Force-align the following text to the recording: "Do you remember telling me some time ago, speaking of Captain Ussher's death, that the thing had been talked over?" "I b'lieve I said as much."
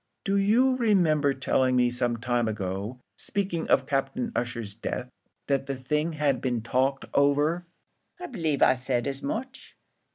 "Do 0.23 0.35
you 0.35 0.77
remember 0.77 1.31
telling 1.35 1.75
me 1.75 1.91
some 1.91 2.17
time 2.17 2.47
ago, 2.47 2.99
speaking 3.15 3.67
of 3.69 3.85
Captain 3.85 4.31
Ussher's 4.35 4.73
death, 4.73 5.11
that 5.45 5.67
the 5.67 5.75
thing 5.75 6.13
had 6.13 6.41
been 6.41 6.63
talked 6.63 7.05
over?" 7.13 7.67
"I 8.19 8.25
b'lieve 8.25 8.63
I 8.63 8.73
said 8.73 9.07
as 9.07 9.21
much." 9.21 9.75